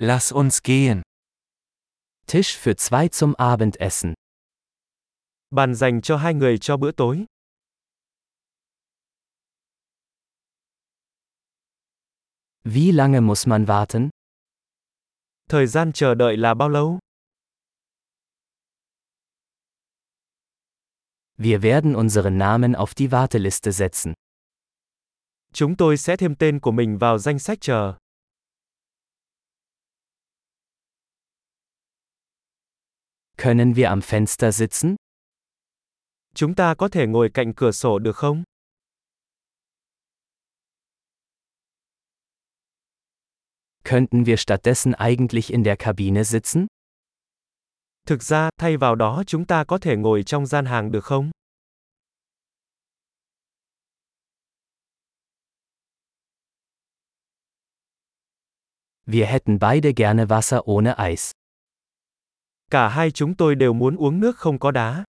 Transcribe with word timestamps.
Lass 0.00 0.30
uns 0.30 0.62
gehen. 0.62 1.02
Tisch 2.26 2.56
für 2.56 2.76
zwei 2.76 3.08
zum 3.08 3.34
Abendessen. 3.34 4.14
Bàn 5.50 5.74
dành 5.74 6.00
cho 6.02 6.16
hai 6.16 6.34
người 6.34 6.58
cho 6.58 6.76
bữa 6.76 6.92
tối. 6.92 7.26
Wie 12.64 12.92
lange 12.92 13.20
muss 13.20 13.46
man 13.46 13.66
warten? 13.66 14.10
Thời 15.48 15.66
gian 15.66 15.92
chờ 15.92 16.14
đợi 16.14 16.36
là 16.36 16.54
bao 16.54 16.68
lâu? 16.68 16.98
Wir 21.36 21.62
werden 21.62 21.94
unseren 21.94 22.38
Namen 22.38 22.74
auf 22.74 22.94
die 22.94 23.08
Warteliste 23.10 23.72
setzen. 23.72 24.14
Chúng 25.52 25.76
tôi 25.76 25.96
sẽ 25.96 26.16
thêm 26.16 26.34
tên 26.34 26.60
của 26.60 26.70
mình 26.72 26.98
vào 26.98 27.18
danh 27.18 27.38
sách 27.38 27.58
chờ. 27.60 27.94
Können 33.38 33.76
wir 33.76 33.88
am 33.88 34.02
Fenster 34.02 34.50
sitzen? 34.52 34.96
Chúng 36.34 36.54
ta 36.54 36.74
có 36.74 36.88
thể 36.88 37.06
ngồi 37.06 37.30
cạnh 37.34 37.52
cửa 37.54 37.72
sổ 37.72 37.98
được 37.98 38.16
không? 38.16 38.42
Könnten 43.84 44.24
wir 44.24 44.36
stattdessen 44.36 44.92
eigentlich 44.92 45.50
in 45.50 45.64
der 45.64 45.76
Kabine 45.78 46.24
sitzen? 46.24 46.66
Thực 48.06 48.22
ra, 48.22 48.50
thay 48.58 48.76
vào 48.76 48.94
đó 48.94 49.22
chúng 49.26 49.46
ta 49.46 49.64
có 49.64 49.78
thể 49.78 49.96
ngồi 49.96 50.22
trong 50.22 50.46
gian 50.46 50.66
hàng 50.66 50.92
được 50.92 51.04
không? 51.04 51.30
Wir 59.06 59.26
hätten 59.26 59.58
beide 59.58 59.92
gerne 59.92 60.24
Wasser 60.24 60.62
ohne 60.64 60.94
Eis. 60.98 61.37
Cả 62.70 62.88
hai 62.88 63.10
chúng 63.10 63.34
tôi 63.36 63.54
đều 63.54 63.72
muốn 63.72 63.96
uống 63.96 64.20
nước 64.20 64.36
không 64.36 64.58
có 64.58 64.70
đá. 64.70 65.04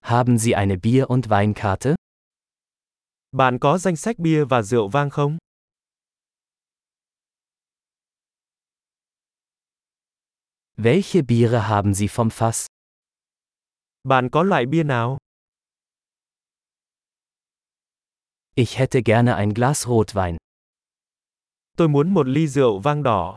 Haben 0.00 0.38
Sie 0.38 0.52
eine 0.52 0.76
Bier- 0.76 1.06
und 1.06 1.26
Weinkarte? 1.26 1.94
Bạn 3.32 3.58
có 3.58 3.78
danh 3.78 3.96
sách 3.96 4.18
bia 4.18 4.44
và 4.44 4.62
rượu 4.62 4.88
vang 4.88 5.10
không? 5.10 5.38
Welche 10.76 11.22
Biere 11.22 11.60
haben 11.68 11.94
Sie 11.94 12.08
vom 12.08 12.28
Fass? 12.28 12.66
Bạn 14.04 14.28
có 14.32 14.42
loại 14.42 14.66
bia 14.66 14.82
nào? 14.82 15.18
Ich 18.54 18.78
hätte 18.78 19.02
gerne 19.02 19.34
ein 19.34 19.54
Glas 19.54 19.86
Rotwein. 19.86 20.39
Tôi 21.80 21.88
muốn 21.88 22.14
một 22.14 22.26
ly 22.26 22.46
rượu 22.46 22.78
vang 22.78 23.02
đỏ. 23.02 23.36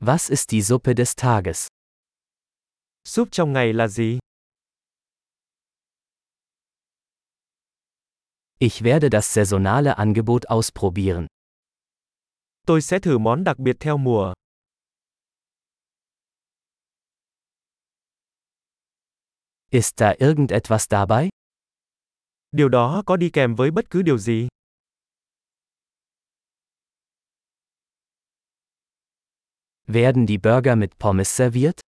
Was 0.00 0.30
ist 0.30 0.52
die 0.52 0.62
Suppe 0.62 0.94
des 0.94 1.12
Tages? 1.16 1.66
Súp 3.04 3.28
trong 3.30 3.52
ngày 3.52 3.72
là 3.72 3.88
gì? 3.88 4.18
Ich 8.58 8.82
werde 8.82 9.08
das 9.10 9.26
saisonale 9.34 9.94
Angebot 9.96 10.42
ausprobieren. 10.42 11.26
Tôi 12.66 12.82
sẽ 12.82 12.98
thử 12.98 13.18
món 13.18 13.44
đặc 13.44 13.58
biệt 13.58 13.76
theo 13.80 13.96
mùa. 13.96 14.34
Ist 19.70 19.96
da 19.96 20.12
irgendetwas 20.18 20.86
dabei? 20.90 21.28
Điều 22.52 22.68
đó 22.68 23.02
có 23.06 23.16
đi 23.16 23.30
kèm 23.30 23.54
với 23.54 23.70
bất 23.70 23.90
cứ 23.90 24.02
điều 24.02 24.18
gì? 24.18 24.48
Werden 29.88 30.26
die 30.26 30.36
Burger 30.36 30.76
mit 30.76 30.90
Pommes 30.98 31.28
serviert? 31.28 31.80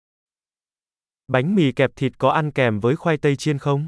Bánh 1.28 1.54
mì 1.54 1.72
kẹp 1.72 1.90
thịt 1.96 2.18
có 2.18 2.30
ăn 2.30 2.50
kèm 2.50 2.80
với 2.80 2.96
khoai 2.96 3.16
tây 3.18 3.36
chiên 3.36 3.58
không? 3.58 3.86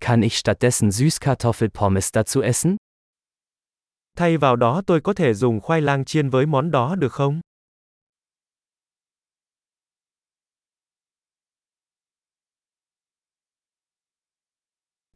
Kann 0.00 0.22
ich 0.22 0.34
stattdessen 0.34 0.90
Süßkartoffelpommes 0.90 2.12
dazu 2.12 2.40
essen? 2.40 2.76
Thay 4.16 4.36
vào 4.36 4.56
đó 4.56 4.82
tôi 4.86 5.00
có 5.00 5.14
thể 5.14 5.34
dùng 5.34 5.60
khoai 5.60 5.80
lang 5.80 6.04
chiên 6.04 6.30
với 6.30 6.46
món 6.46 6.70
đó 6.70 6.96
được 6.96 7.12
không? 7.12 7.40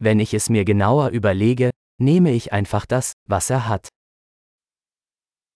Wenn 0.02 0.18
ich 0.18 0.32
es 0.32 0.48
mir 0.48 0.64
genauer 0.64 1.10
überlege, 1.10 1.70
nehme 1.98 2.32
ich 2.32 2.52
einfach 2.52 2.86
das, 2.86 3.12
was 3.28 3.50
er 3.50 3.68
hat. 3.68 3.88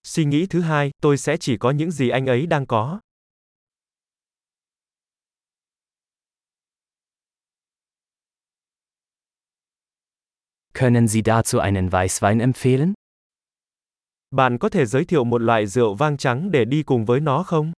Suy 0.06 0.24
nghĩ 0.24 0.46
thứ 0.46 0.60
hai, 0.60 0.90
tôi 1.02 1.16
sẽ 1.18 1.36
chỉ 1.36 1.56
có 1.56 1.70
những 1.70 1.90
gì 1.90 2.08
anh 2.08 2.26
ấy 2.26 2.46
đang 2.46 2.66
có. 2.66 3.00
Können 10.74 11.08
Sie 11.08 11.22
dazu 11.22 11.58
einen 11.60 11.88
Weißwein 11.88 12.40
empfehlen? 12.40 12.92
Bạn 14.30 14.58
có 14.58 14.68
thể 14.68 14.86
giới 14.86 15.04
thiệu 15.04 15.24
một 15.24 15.38
loại 15.38 15.66
rượu 15.66 15.94
vang 15.94 16.16
trắng 16.16 16.50
để 16.50 16.64
đi 16.64 16.82
cùng 16.82 17.04
với 17.04 17.20
nó 17.20 17.42
không? 17.42 17.72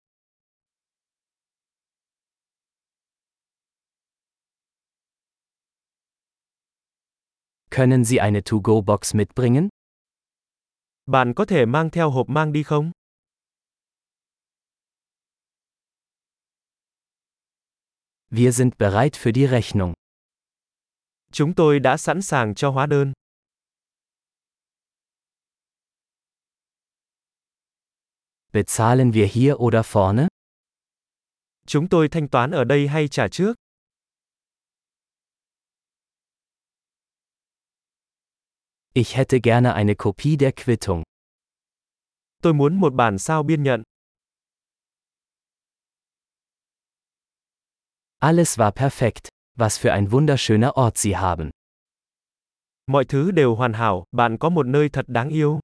Können 7.77 8.07
Sie 8.07 8.21
eine 8.23 8.43
To-Go-Box 8.43 9.15
mitbringen? 9.15 9.69
Bạn 11.07 11.35
có 11.37 11.45
thể 11.45 11.67
mang 11.67 11.91
theo 11.91 12.11
hộp 12.11 12.29
mang 12.29 12.53
đi 12.53 12.63
không? 12.63 12.91
Wir 18.31 18.53
sind 18.53 18.79
bereit 18.79 19.17
für 19.17 19.33
die 19.33 19.47
Rechnung. 19.47 19.93
Chúng 21.33 21.55
tôi 21.55 21.79
đã 21.81 21.97
sẵn 21.97 22.23
sàng 22.23 22.55
cho 22.55 22.71
hóa 22.71 22.87
đơn. 22.87 23.13
Bezahlen 28.53 29.13
wir 29.13 29.27
hier 29.27 29.55
oder 29.55 29.87
vorne? 29.93 30.29
Chúng 31.67 31.89
tôi 31.89 32.09
thanh 32.09 32.29
toán 32.29 32.51
ở 32.51 32.65
đây 32.65 32.89
hay 32.89 33.09
trả 33.09 33.29
trước? 33.29 33.55
Ich 38.99 39.15
hätte 39.17 39.41
gerne 39.41 39.75
eine 39.75 39.95
Kopie 39.95 40.39
der 40.39 40.53
Quittung. 40.53 41.03
Tôi 42.43 42.55
muốn 42.55 42.81
một 42.81 42.95
bản 42.95 43.19
sao 43.19 43.43
biên 43.43 43.63
nhận. 43.63 43.83
Alles 48.21 48.59
war 48.59 48.73
perfekt. 48.73 49.29
Was 49.59 49.79
für 49.79 49.93
ein 49.93 50.11
wunderschöner 50.11 50.77
Ort 50.77 50.97
Sie 50.97 51.17
haben. 51.17 51.51
Mọi 52.87 53.05
thứ 53.05 53.31
đều 53.31 53.55
hoàn 53.55 53.73
hảo, 53.73 54.05
bạn 54.13 54.39
có 54.39 54.49
một 54.49 54.67
nơi 54.67 54.89
thật 54.89 55.05
đáng 55.09 55.29
yêu. 55.29 55.61